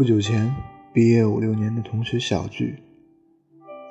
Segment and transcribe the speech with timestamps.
[0.00, 0.50] 不久前
[0.94, 2.82] 毕业五六年的同学小聚，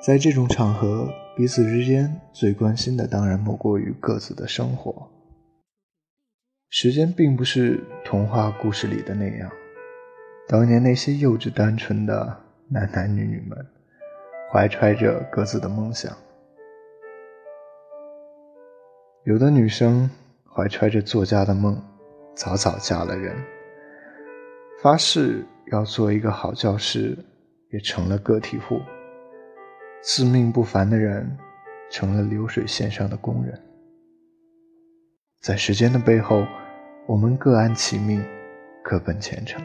[0.04, 5.08] 在这种场合，彼此之间最关心的当然莫过于各自的生活。
[6.68, 9.48] 时间并不是童话故事里的那样，
[10.48, 12.36] 当年那些幼稚单纯的
[12.68, 13.56] 男男女女们，
[14.52, 16.12] 怀揣着各自的梦想。
[19.22, 20.10] 有的女生
[20.44, 21.80] 怀揣着作家的梦，
[22.34, 23.36] 早早嫁了人，
[24.82, 25.46] 发誓。
[25.70, 27.16] 要做一个好教师，
[27.70, 28.80] 也成了个体户；
[30.02, 31.38] 自命不凡的人，
[31.90, 33.56] 成了流水线上的工人。
[35.40, 36.44] 在时间的背后，
[37.06, 38.20] 我们各安其命，
[38.82, 39.64] 各奔前程。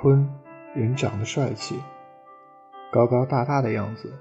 [0.00, 0.26] 坤
[0.74, 1.80] 人长得帅气，
[2.92, 4.12] 高高大大的样子，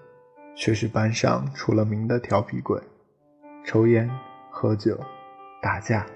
[0.56, 2.82] 却是班上出了名的调皮鬼，
[3.64, 4.10] 抽烟、
[4.50, 5.00] 喝酒、
[5.62, 6.08] 打架、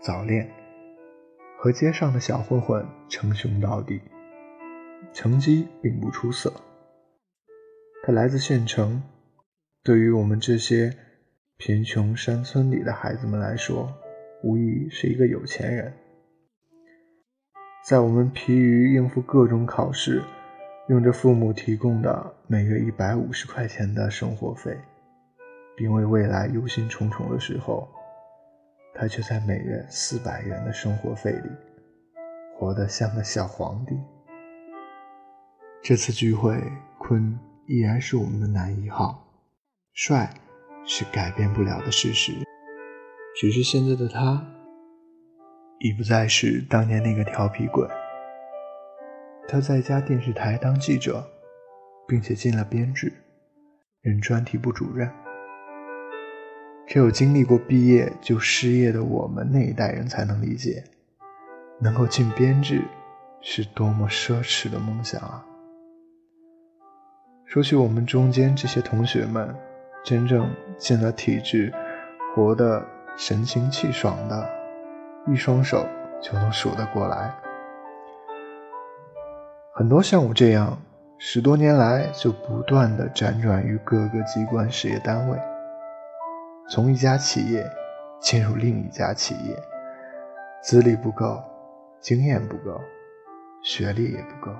[0.00, 0.48] 早恋。
[1.58, 4.00] 和街上的小混混称兄道弟，
[5.12, 6.52] 成绩并不出色。
[8.04, 9.02] 他来自县城，
[9.82, 10.94] 对于我们这些
[11.56, 13.92] 贫穷山村里的孩子们来说，
[14.44, 15.92] 无疑是一个有钱人。
[17.84, 20.22] 在我们疲于应付各种考试，
[20.88, 24.76] 用着父母提供的每月一百五十块钱的生活费，
[25.74, 27.88] 并为未来忧心忡忡的时候，
[28.98, 31.50] 他却在每月四百元的生活费里，
[32.56, 33.94] 活得像个小皇帝。
[35.82, 36.58] 这次聚会，
[36.98, 39.22] 坤依然是我们的男一号，
[39.92, 40.32] 帅
[40.86, 42.32] 是改变不了的事实。
[43.38, 44.42] 只是现在的他，
[45.80, 47.86] 已不再是当年那个调皮鬼。
[49.46, 51.22] 他在一家电视台当记者，
[52.08, 53.12] 并且进了编制，
[54.00, 55.12] 任专题部主任。
[56.86, 60.84] 只有经历过毕业就失业的我们那一代人才能理解，
[61.80, 62.80] 能够进编制
[63.40, 65.44] 是多么奢侈的梦想啊！
[67.44, 69.52] 说起我们中间这些同学们，
[70.04, 70.48] 真正
[70.78, 71.72] 进了体制、
[72.34, 72.84] 活得
[73.16, 74.48] 神清气爽的，
[75.26, 75.84] 一双手
[76.22, 77.34] 就能数得过来。
[79.74, 80.80] 很多像我这样，
[81.18, 85.36] 十多年来就不断的辗转于各个机关事业单位。
[86.68, 87.64] 从一家企业
[88.18, 89.56] 进入另一家企业，
[90.60, 91.40] 资历不够，
[92.00, 92.80] 经验不够，
[93.62, 94.52] 学历也不够，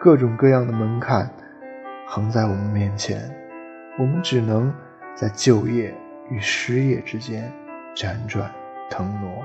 [0.00, 1.30] 各种各样的门槛
[2.08, 3.32] 横在我们面前，
[3.96, 4.74] 我们只能
[5.14, 5.94] 在就业
[6.30, 7.52] 与失业之间
[7.94, 8.50] 辗转
[8.90, 9.44] 腾挪。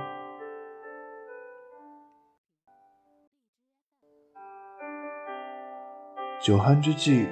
[6.42, 7.28] 酒酣之际，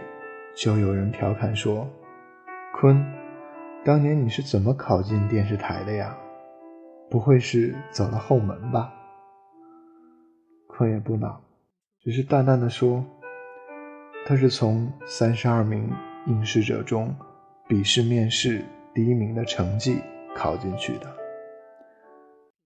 [0.55, 1.89] 就有人调侃说
[2.71, 3.03] ：“坤。”
[3.85, 6.15] 当年你是怎么考进电视台的呀？
[7.09, 8.93] 不会是走了后门吧？
[10.67, 11.41] 坤也不恼，
[12.03, 13.03] 只是淡淡的说
[14.27, 15.89] ：“他是从三十二名
[16.27, 17.15] 应试者中
[17.69, 20.01] 笔试面试第一名的成绩
[20.35, 21.07] 考进去的。”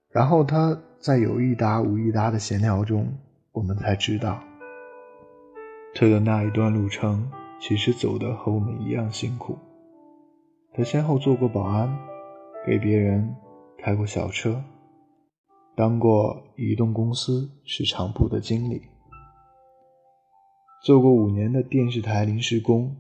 [0.10, 3.08] 然后他在有一搭无一搭的闲聊中，
[3.52, 4.42] 我们才知道，
[5.94, 7.32] 他的那一段路程
[7.62, 9.60] 其实走得和我们一样辛苦。
[10.76, 11.96] 他先后做过保安，
[12.66, 13.36] 给别人
[13.78, 14.64] 开过小车，
[15.76, 18.82] 当过移动公司市场部的经理，
[20.84, 22.96] 做过五年的电视台临时工，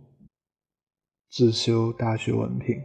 [1.31, 2.79] 自修大学文凭，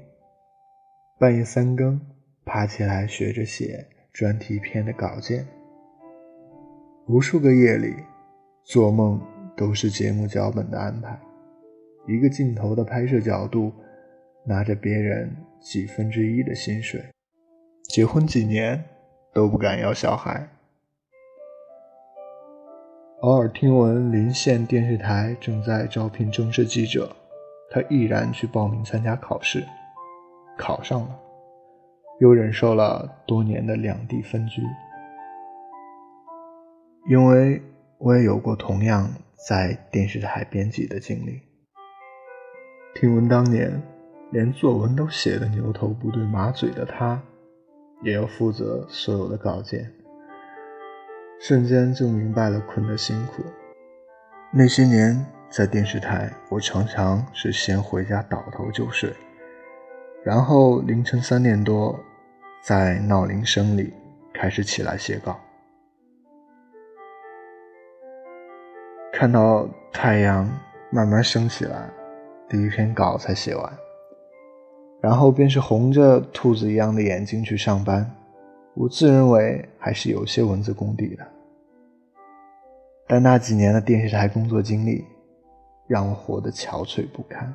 [1.21, 2.01] 半夜三更
[2.47, 5.47] 爬起来学着写专题片的稿件，
[7.09, 7.95] 无数个夜里
[8.65, 9.21] 做梦
[9.55, 11.21] 都是节目脚本的安排，
[12.07, 13.71] 一个镜头的拍摄角度。
[14.49, 17.05] 拿着别人几分之一的薪水，
[17.91, 18.83] 结婚几年
[19.35, 20.49] 都不敢要小孩。
[23.21, 27.15] 偶尔听闻临县电视台正在招聘正式记者，
[27.71, 29.63] 他毅然去报名参加考试，
[30.57, 31.21] 考上了，
[32.21, 34.63] 又忍受了多年的两地分居。
[37.11, 37.61] 因为
[37.99, 39.11] 我也有过同样
[39.47, 41.43] 在电视台编辑的经历，
[42.95, 43.79] 听闻当年。
[44.31, 47.21] 连作文都写的牛头不对马嘴的他，
[48.03, 49.91] 也要负责所有的稿件，
[51.41, 53.43] 瞬间就明白了坤的辛苦。
[54.51, 59.11] 那些年在电视台，我常常是先回家倒头就睡，
[60.23, 61.99] 然后凌晨三点多，
[62.63, 63.95] 在闹铃声里
[64.35, 65.41] 开始起来写稿，
[69.11, 70.47] 看到太阳
[70.91, 71.89] 慢慢升起来，
[72.47, 73.73] 第一篇稿才写完。
[75.01, 78.11] 然后便是红着兔子一样的眼睛去上班，
[78.75, 81.27] 我自认为还是有些文字功底的，
[83.07, 85.05] 但那几年的电视台工作经历
[85.87, 87.55] 让我活得憔悴不堪。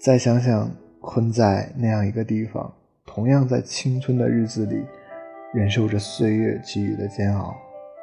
[0.00, 0.68] 再想想
[1.00, 2.74] 困在那样一个地方，
[3.06, 4.84] 同样在青春的日子里
[5.54, 7.54] 忍受着岁月给予的煎熬，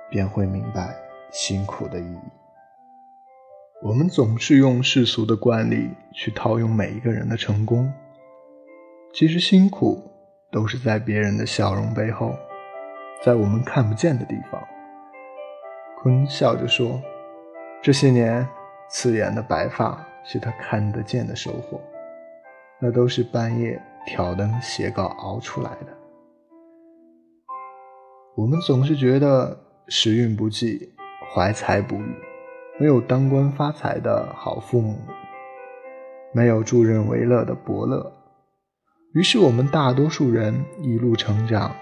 [0.09, 0.95] 便会明白
[1.31, 2.38] 辛苦的意义。
[3.81, 7.91] 我们总是用世俗的惯例去套用每一个人的成功，
[9.13, 10.05] 其实辛苦。
[10.51, 12.35] 都是在别人的笑容背后，
[13.23, 14.59] 在我们看不见的地方。
[16.01, 16.99] 坤笑着说
[17.83, 18.47] ：“这些年
[18.89, 21.79] 刺眼的白发是他看得见的收获，
[22.81, 25.95] 那都是半夜挑灯写稿熬出来的。”
[28.35, 29.55] 我们总是觉得
[29.87, 30.91] 时运不济，
[31.31, 32.15] 怀才不遇，
[32.81, 34.97] 没有当官发财的好父母，
[36.31, 38.09] 没有助人为乐的伯乐。
[39.13, 41.75] 于是我们大多数人一路成长，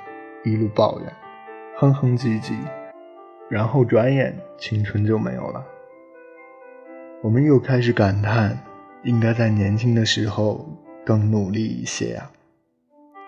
[0.43, 1.13] 一路抱怨，
[1.77, 2.55] 哼哼唧唧，
[3.47, 5.63] 然后转眼青春就没有了。
[7.21, 8.57] 我们又开始感叹，
[9.03, 10.65] 应该在年轻的时候
[11.05, 12.31] 更努力一些呀。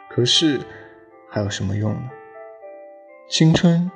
[0.10, 0.60] 可是
[1.30, 2.10] 还有什么用呢？
[3.30, 3.92] 青春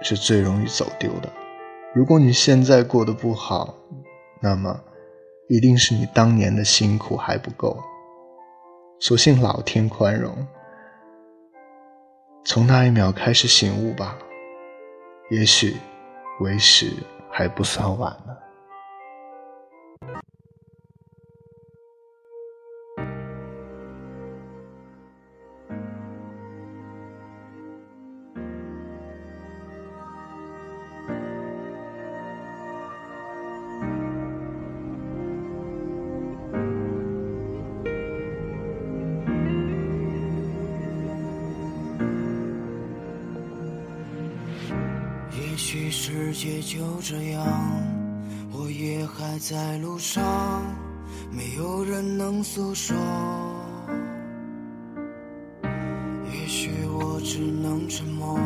[0.00, 1.28] 是最容易走丢的。
[1.96, 3.74] 如果你现在过得不好，
[4.42, 4.82] 那么
[5.48, 7.82] 一定是你当年的辛苦还不够。
[9.00, 10.46] 所幸老天宽容，
[12.44, 14.18] 从那一秒开始醒悟吧，
[15.30, 15.78] 也许
[16.40, 16.92] 为时
[17.30, 18.36] 还不算晚呢。
[45.68, 47.44] 许世界就这样，
[48.52, 50.22] 我也还在路上，
[51.32, 52.96] 没有人能诉说。
[55.64, 58.38] 也许我只能沉默，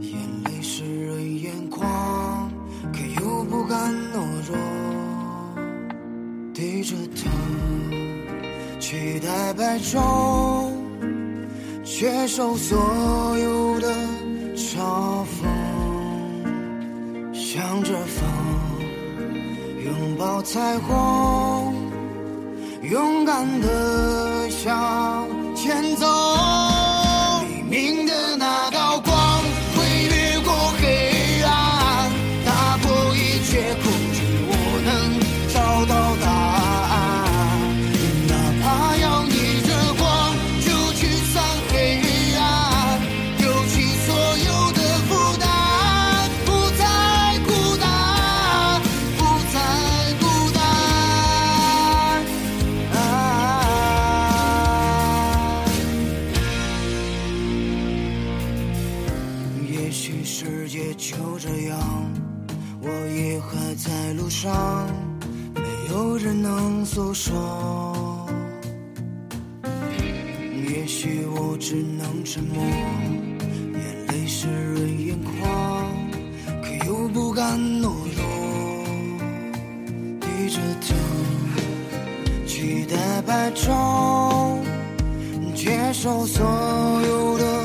[0.00, 0.12] 眼
[0.44, 2.48] 泪湿润眼眶，
[2.92, 4.56] 可又不敢懦弱。
[6.54, 7.28] 低着头，
[8.78, 10.70] 期待白昼，
[11.82, 12.78] 接受所
[13.38, 13.92] 有的
[14.54, 15.37] 嘲讽。
[20.50, 21.74] 彩虹，
[22.80, 26.37] 勇敢的向前走。
[60.60, 61.78] 世界就这样，
[62.82, 64.88] 我也还在路上，
[65.54, 65.62] 没
[65.92, 68.26] 有人能诉说。
[70.68, 72.60] 也许我只能沉默，
[73.72, 75.86] 眼泪湿润眼眶，
[76.60, 77.84] 可又不敢懦
[78.16, 78.20] 弱。
[80.20, 80.96] 低着头，
[82.48, 84.58] 期待白昼，
[85.54, 86.44] 接受所
[87.06, 87.57] 有的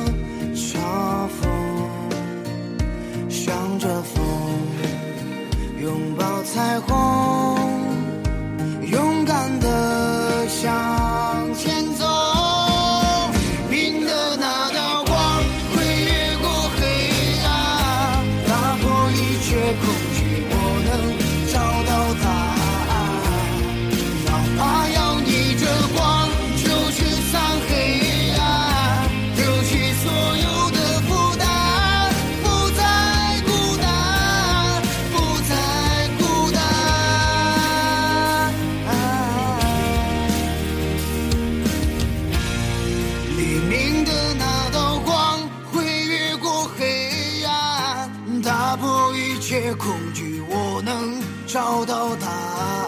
[6.54, 7.13] 彩虹，
[52.04, 52.83] Thà